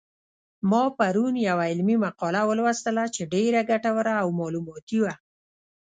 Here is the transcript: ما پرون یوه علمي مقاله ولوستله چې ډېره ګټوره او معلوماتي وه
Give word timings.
ما 0.69 0.83
پرون 0.97 1.35
یوه 1.47 1.65
علمي 1.71 1.95
مقاله 2.05 2.41
ولوستله 2.47 3.03
چې 3.15 3.21
ډېره 3.33 3.61
ګټوره 3.71 4.13
او 4.23 4.27
معلوماتي 4.39 4.97
وه 5.03 5.13